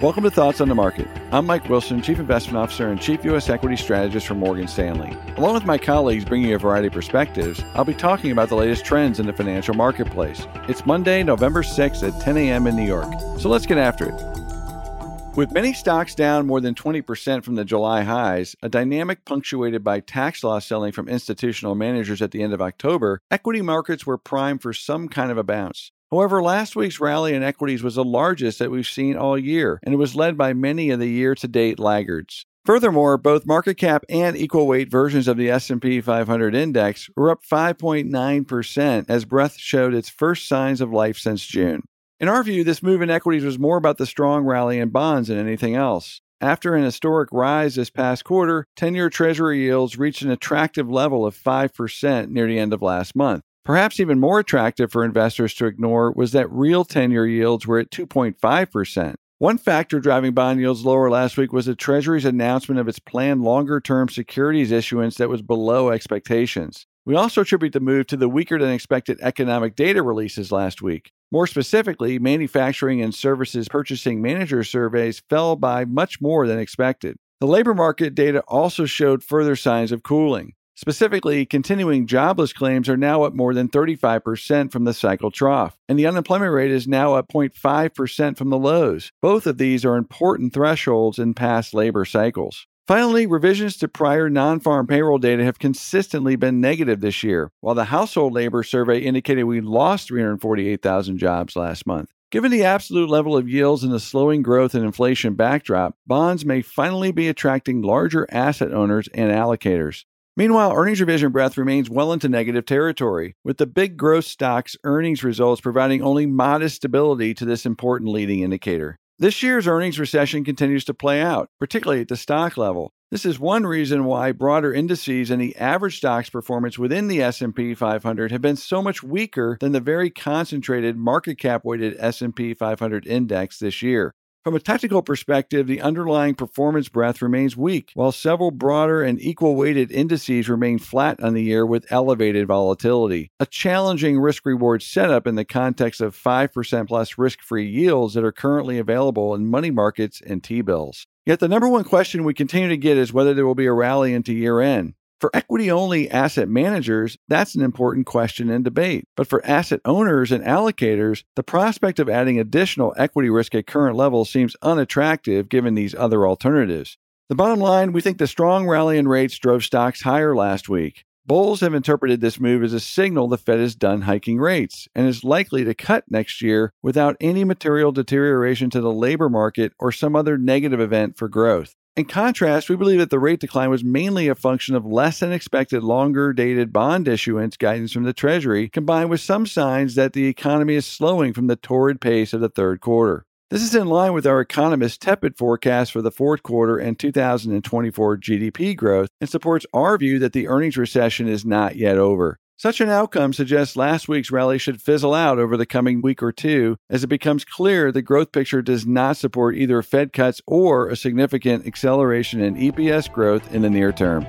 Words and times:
Welcome 0.00 0.22
to 0.22 0.30
Thoughts 0.30 0.60
on 0.60 0.68
the 0.68 0.76
Market. 0.76 1.08
I'm 1.32 1.44
Mike 1.44 1.68
Wilson, 1.68 2.00
Chief 2.02 2.20
Investment 2.20 2.56
Officer 2.56 2.86
and 2.86 3.00
Chief 3.00 3.24
U.S. 3.24 3.48
Equity 3.50 3.74
Strategist 3.74 4.28
for 4.28 4.36
Morgan 4.36 4.68
Stanley. 4.68 5.16
Along 5.36 5.54
with 5.54 5.64
my 5.64 5.76
colleagues 5.76 6.24
bringing 6.24 6.52
a 6.52 6.58
variety 6.58 6.86
of 6.86 6.92
perspectives, 6.92 7.60
I'll 7.74 7.84
be 7.84 7.94
talking 7.94 8.30
about 8.30 8.48
the 8.48 8.54
latest 8.54 8.84
trends 8.84 9.18
in 9.18 9.26
the 9.26 9.32
financial 9.32 9.74
marketplace. 9.74 10.46
It's 10.68 10.86
Monday, 10.86 11.24
November 11.24 11.64
6th 11.64 12.06
at 12.06 12.22
10 12.22 12.36
a.m. 12.36 12.68
in 12.68 12.76
New 12.76 12.86
York. 12.86 13.12
So 13.40 13.48
let's 13.48 13.66
get 13.66 13.76
after 13.76 14.08
it. 14.08 15.36
With 15.36 15.50
many 15.50 15.72
stocks 15.72 16.14
down 16.14 16.46
more 16.46 16.60
than 16.60 16.76
20% 16.76 17.42
from 17.42 17.56
the 17.56 17.64
July 17.64 18.02
highs, 18.02 18.54
a 18.62 18.68
dynamic 18.68 19.24
punctuated 19.24 19.82
by 19.82 19.98
tax 19.98 20.44
loss 20.44 20.64
selling 20.64 20.92
from 20.92 21.08
institutional 21.08 21.74
managers 21.74 22.22
at 22.22 22.30
the 22.30 22.44
end 22.44 22.52
of 22.52 22.62
October, 22.62 23.20
equity 23.32 23.62
markets 23.62 24.06
were 24.06 24.16
primed 24.16 24.62
for 24.62 24.72
some 24.72 25.08
kind 25.08 25.32
of 25.32 25.38
a 25.38 25.42
bounce. 25.42 25.90
However, 26.10 26.42
last 26.42 26.74
week's 26.74 27.00
rally 27.00 27.34
in 27.34 27.42
equities 27.42 27.82
was 27.82 27.96
the 27.96 28.04
largest 28.04 28.58
that 28.58 28.70
we've 28.70 28.86
seen 28.86 29.16
all 29.16 29.36
year, 29.36 29.78
and 29.82 29.92
it 29.92 29.98
was 29.98 30.14
led 30.14 30.38
by 30.38 30.54
many 30.54 30.88
of 30.90 31.00
the 31.00 31.08
year-to-date 31.08 31.78
laggards. 31.78 32.44
Furthermore, 32.64 33.18
both 33.18 33.46
market 33.46 33.76
cap 33.76 34.04
and 34.08 34.36
equal 34.36 34.66
weight 34.66 34.90
versions 34.90 35.28
of 35.28 35.36
the 35.36 35.50
S&P 35.50 36.00
500 36.00 36.54
index 36.54 37.08
were 37.16 37.30
up 37.30 37.40
5.9% 37.42 39.04
as 39.08 39.24
Breadth 39.24 39.56
showed 39.58 39.94
its 39.94 40.08
first 40.08 40.48
signs 40.48 40.80
of 40.80 40.92
life 40.92 41.18
since 41.18 41.44
June. 41.46 41.82
In 42.20 42.28
our 42.28 42.42
view, 42.42 42.64
this 42.64 42.82
move 42.82 43.00
in 43.00 43.10
equities 43.10 43.44
was 43.44 43.58
more 43.58 43.76
about 43.76 43.98
the 43.98 44.06
strong 44.06 44.44
rally 44.44 44.78
in 44.78 44.88
bonds 44.88 45.28
than 45.28 45.38
anything 45.38 45.76
else. 45.76 46.20
After 46.40 46.74
an 46.74 46.84
historic 46.84 47.30
rise 47.32 47.74
this 47.74 47.90
past 47.90 48.24
quarter, 48.24 48.66
10 48.76 48.94
year 48.94 49.10
Treasury 49.10 49.64
yields 49.64 49.98
reached 49.98 50.22
an 50.22 50.30
attractive 50.30 50.90
level 50.90 51.26
of 51.26 51.36
5% 51.36 52.28
near 52.28 52.46
the 52.46 52.58
end 52.58 52.72
of 52.72 52.82
last 52.82 53.16
month. 53.16 53.42
Perhaps 53.68 54.00
even 54.00 54.18
more 54.18 54.38
attractive 54.38 54.90
for 54.90 55.04
investors 55.04 55.52
to 55.52 55.66
ignore 55.66 56.10
was 56.12 56.32
that 56.32 56.50
real 56.50 56.86
10 56.86 57.10
year 57.10 57.26
yields 57.26 57.66
were 57.66 57.78
at 57.78 57.90
2.5%. 57.90 59.14
One 59.36 59.58
factor 59.58 60.00
driving 60.00 60.32
bond 60.32 60.58
yields 60.58 60.86
lower 60.86 61.10
last 61.10 61.36
week 61.36 61.52
was 61.52 61.66
the 61.66 61.74
Treasury's 61.74 62.24
announcement 62.24 62.80
of 62.80 62.88
its 62.88 62.98
planned 62.98 63.42
longer 63.42 63.78
term 63.78 64.08
securities 64.08 64.70
issuance 64.72 65.16
that 65.16 65.28
was 65.28 65.42
below 65.42 65.90
expectations. 65.90 66.86
We 67.04 67.14
also 67.14 67.42
attribute 67.42 67.74
the 67.74 67.80
move 67.80 68.06
to 68.06 68.16
the 68.16 68.26
weaker 68.26 68.58
than 68.58 68.70
expected 68.70 69.18
economic 69.20 69.76
data 69.76 70.02
releases 70.02 70.50
last 70.50 70.80
week. 70.80 71.12
More 71.30 71.46
specifically, 71.46 72.18
manufacturing 72.18 73.02
and 73.02 73.14
services 73.14 73.68
purchasing 73.68 74.22
manager 74.22 74.64
surveys 74.64 75.22
fell 75.28 75.56
by 75.56 75.84
much 75.84 76.22
more 76.22 76.46
than 76.46 76.58
expected. 76.58 77.18
The 77.40 77.46
labor 77.46 77.74
market 77.74 78.14
data 78.14 78.42
also 78.48 78.86
showed 78.86 79.22
further 79.22 79.56
signs 79.56 79.92
of 79.92 80.02
cooling. 80.02 80.54
Specifically, 80.78 81.44
continuing 81.44 82.06
jobless 82.06 82.52
claims 82.52 82.88
are 82.88 82.96
now 82.96 83.24
up 83.24 83.34
more 83.34 83.52
than 83.52 83.68
35% 83.68 84.70
from 84.70 84.84
the 84.84 84.94
cycle 84.94 85.32
trough, 85.32 85.76
and 85.88 85.98
the 85.98 86.06
unemployment 86.06 86.52
rate 86.52 86.70
is 86.70 86.86
now 86.86 87.14
up 87.14 87.26
0.5% 87.32 88.36
from 88.36 88.50
the 88.50 88.56
lows. 88.56 89.10
Both 89.20 89.48
of 89.48 89.58
these 89.58 89.84
are 89.84 89.96
important 89.96 90.54
thresholds 90.54 91.18
in 91.18 91.34
past 91.34 91.74
labor 91.74 92.04
cycles. 92.04 92.68
Finally, 92.86 93.26
revisions 93.26 93.76
to 93.78 93.88
prior 93.88 94.30
non 94.30 94.60
farm 94.60 94.86
payroll 94.86 95.18
data 95.18 95.42
have 95.42 95.58
consistently 95.58 96.36
been 96.36 96.60
negative 96.60 97.00
this 97.00 97.24
year, 97.24 97.50
while 97.60 97.74
the 97.74 97.86
household 97.86 98.32
labor 98.32 98.62
survey 98.62 99.00
indicated 99.00 99.42
we 99.42 99.60
lost 99.60 100.06
348,000 100.06 101.18
jobs 101.18 101.56
last 101.56 101.88
month. 101.88 102.12
Given 102.30 102.52
the 102.52 102.62
absolute 102.62 103.10
level 103.10 103.36
of 103.36 103.48
yields 103.48 103.82
and 103.82 103.92
the 103.92 103.98
slowing 103.98 104.42
growth 104.42 104.74
and 104.74 104.84
inflation 104.84 105.34
backdrop, 105.34 105.96
bonds 106.06 106.44
may 106.44 106.62
finally 106.62 107.10
be 107.10 107.26
attracting 107.26 107.82
larger 107.82 108.28
asset 108.30 108.72
owners 108.72 109.08
and 109.12 109.32
allocators. 109.32 110.04
Meanwhile, 110.38 110.72
earnings 110.76 111.00
revision 111.00 111.32
breadth 111.32 111.58
remains 111.58 111.90
well 111.90 112.12
into 112.12 112.28
negative 112.28 112.64
territory, 112.64 113.34
with 113.42 113.56
the 113.56 113.66
big 113.66 113.96
growth 113.96 114.24
stocks' 114.24 114.76
earnings 114.84 115.24
results 115.24 115.60
providing 115.60 116.00
only 116.00 116.26
modest 116.26 116.76
stability 116.76 117.34
to 117.34 117.44
this 117.44 117.66
important 117.66 118.12
leading 118.12 118.42
indicator. 118.42 119.00
This 119.18 119.42
year's 119.42 119.66
earnings 119.66 119.98
recession 119.98 120.44
continues 120.44 120.84
to 120.84 120.94
play 120.94 121.20
out, 121.20 121.50
particularly 121.58 122.02
at 122.02 122.06
the 122.06 122.16
stock 122.16 122.56
level. 122.56 122.92
This 123.10 123.26
is 123.26 123.40
one 123.40 123.66
reason 123.66 124.04
why 124.04 124.30
broader 124.30 124.72
indices 124.72 125.32
and 125.32 125.40
the 125.40 125.56
average 125.56 125.96
stocks 125.96 126.30
performance 126.30 126.78
within 126.78 127.08
the 127.08 127.20
S&P 127.20 127.74
500 127.74 128.30
have 128.30 128.40
been 128.40 128.54
so 128.54 128.80
much 128.80 129.02
weaker 129.02 129.58
than 129.60 129.72
the 129.72 129.80
very 129.80 130.08
concentrated 130.08 130.96
market 130.96 131.36
cap 131.36 131.64
weighted 131.64 131.96
S&P 131.98 132.54
500 132.54 133.08
index 133.08 133.58
this 133.58 133.82
year. 133.82 134.14
From 134.48 134.56
a 134.56 134.60
technical 134.60 135.02
perspective, 135.02 135.66
the 135.66 135.82
underlying 135.82 136.34
performance 136.34 136.88
breadth 136.88 137.20
remains 137.20 137.54
weak, 137.54 137.90
while 137.92 138.12
several 138.12 138.50
broader 138.50 139.02
and 139.02 139.20
equal 139.20 139.56
weighted 139.56 139.92
indices 139.92 140.48
remain 140.48 140.78
flat 140.78 141.22
on 141.22 141.34
the 141.34 141.42
year 141.42 141.66
with 141.66 141.84
elevated 141.92 142.46
volatility. 142.46 143.30
A 143.38 143.44
challenging 143.44 144.18
risk 144.18 144.46
reward 144.46 144.80
setup 144.80 145.26
in 145.26 145.34
the 145.34 145.44
context 145.44 146.00
of 146.00 146.16
5% 146.16 146.88
plus 146.88 147.18
risk 147.18 147.42
free 147.42 147.68
yields 147.68 148.14
that 148.14 148.24
are 148.24 148.32
currently 148.32 148.78
available 148.78 149.34
in 149.34 149.50
money 149.50 149.70
markets 149.70 150.22
and 150.26 150.42
T 150.42 150.62
bills. 150.62 151.06
Yet 151.26 151.40
the 151.40 151.48
number 151.48 151.68
one 151.68 151.84
question 151.84 152.24
we 152.24 152.32
continue 152.32 152.70
to 152.70 152.78
get 152.78 152.96
is 152.96 153.12
whether 153.12 153.34
there 153.34 153.46
will 153.46 153.54
be 153.54 153.66
a 153.66 153.72
rally 153.74 154.14
into 154.14 154.32
year 154.32 154.62
end. 154.62 154.94
For 155.20 155.30
equity 155.34 155.68
only 155.70 156.08
asset 156.08 156.48
managers, 156.48 157.18
that's 157.26 157.56
an 157.56 157.62
important 157.62 158.06
question 158.06 158.50
and 158.50 158.64
debate. 158.64 159.04
But 159.16 159.26
for 159.26 159.44
asset 159.44 159.80
owners 159.84 160.30
and 160.30 160.44
allocators, 160.44 161.24
the 161.34 161.42
prospect 161.42 161.98
of 161.98 162.08
adding 162.08 162.38
additional 162.38 162.94
equity 162.96 163.28
risk 163.28 163.54
at 163.56 163.66
current 163.66 163.96
levels 163.96 164.30
seems 164.30 164.54
unattractive 164.62 165.48
given 165.48 165.74
these 165.74 165.94
other 165.94 166.24
alternatives. 166.26 166.96
The 167.28 167.34
bottom 167.34 167.58
line 167.58 167.92
we 167.92 168.00
think 168.00 168.18
the 168.18 168.28
strong 168.28 168.68
rally 168.68 168.96
in 168.96 169.08
rates 169.08 169.36
drove 169.38 169.64
stocks 169.64 170.02
higher 170.02 170.36
last 170.36 170.68
week. 170.68 171.04
Bulls 171.28 171.60
have 171.60 171.74
interpreted 171.74 172.22
this 172.22 172.40
move 172.40 172.62
as 172.62 172.72
a 172.72 172.80
signal 172.80 173.28
the 173.28 173.36
Fed 173.36 173.60
is 173.60 173.74
done 173.74 174.00
hiking 174.00 174.38
rates 174.38 174.88
and 174.94 175.06
is 175.06 175.22
likely 175.22 175.62
to 175.62 175.74
cut 175.74 176.04
next 176.08 176.40
year 176.40 176.72
without 176.82 177.18
any 177.20 177.44
material 177.44 177.92
deterioration 177.92 178.70
to 178.70 178.80
the 178.80 178.90
labor 178.90 179.28
market 179.28 179.74
or 179.78 179.92
some 179.92 180.16
other 180.16 180.38
negative 180.38 180.80
event 180.80 181.18
for 181.18 181.28
growth. 181.28 181.74
In 181.96 182.06
contrast, 182.06 182.70
we 182.70 182.76
believe 182.76 182.98
that 182.98 183.10
the 183.10 183.18
rate 183.18 183.40
decline 183.40 183.68
was 183.68 183.84
mainly 183.84 184.28
a 184.28 184.34
function 184.34 184.74
of 184.74 184.86
less 184.86 185.20
than 185.20 185.30
expected 185.30 185.82
longer 185.82 186.32
dated 186.32 186.72
bond 186.72 187.06
issuance 187.06 187.58
guidance 187.58 187.92
from 187.92 188.04
the 188.04 188.14
Treasury, 188.14 188.70
combined 188.70 189.10
with 189.10 189.20
some 189.20 189.44
signs 189.44 189.96
that 189.96 190.14
the 190.14 190.28
economy 190.28 190.76
is 190.76 190.86
slowing 190.86 191.34
from 191.34 191.46
the 191.46 191.56
torrid 191.56 192.00
pace 192.00 192.32
of 192.32 192.40
the 192.40 192.48
third 192.48 192.80
quarter. 192.80 193.26
This 193.50 193.62
is 193.62 193.74
in 193.74 193.88
line 193.88 194.12
with 194.12 194.26
our 194.26 194.42
economist's 194.42 194.98
tepid 194.98 195.38
forecast 195.38 195.90
for 195.92 196.02
the 196.02 196.10
fourth 196.10 196.42
quarter 196.42 196.76
and 196.76 196.98
2024 196.98 198.18
GDP 198.18 198.76
growth 198.76 199.08
and 199.22 199.30
supports 199.30 199.64
our 199.72 199.96
view 199.96 200.18
that 200.18 200.34
the 200.34 200.48
earnings 200.48 200.76
recession 200.76 201.26
is 201.26 201.46
not 201.46 201.74
yet 201.74 201.96
over. 201.96 202.38
Such 202.58 202.82
an 202.82 202.90
outcome 202.90 203.32
suggests 203.32 203.74
last 203.74 204.06
week's 204.06 204.30
rally 204.30 204.58
should 204.58 204.82
fizzle 204.82 205.14
out 205.14 205.38
over 205.38 205.56
the 205.56 205.64
coming 205.64 206.02
week 206.02 206.22
or 206.22 206.30
two 206.30 206.76
as 206.90 207.02
it 207.02 207.06
becomes 207.06 207.46
clear 207.46 207.90
the 207.90 208.02
growth 208.02 208.32
picture 208.32 208.60
does 208.60 208.86
not 208.86 209.16
support 209.16 209.56
either 209.56 209.80
Fed 209.80 210.12
cuts 210.12 210.42
or 210.46 210.90
a 210.90 210.96
significant 210.96 211.66
acceleration 211.66 212.42
in 212.42 212.54
EPS 212.54 213.10
growth 213.10 213.54
in 213.54 213.62
the 213.62 213.70
near 213.70 213.92
term. 213.92 214.26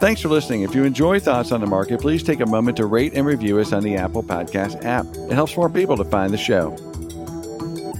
Thanks 0.00 0.20
for 0.20 0.28
listening. 0.28 0.62
If 0.62 0.74
you 0.74 0.84
enjoy 0.84 1.18
Thoughts 1.18 1.50
on 1.50 1.62
the 1.62 1.66
Market, 1.66 2.02
please 2.02 2.22
take 2.22 2.40
a 2.40 2.46
moment 2.46 2.76
to 2.76 2.84
rate 2.84 3.14
and 3.14 3.24
review 3.24 3.58
us 3.58 3.72
on 3.72 3.82
the 3.82 3.96
Apple 3.96 4.22
Podcast 4.22 4.84
app. 4.84 5.06
It 5.30 5.32
helps 5.32 5.56
more 5.56 5.70
people 5.70 5.96
to 5.96 6.04
find 6.04 6.30
the 6.30 6.36
show. 6.36 6.76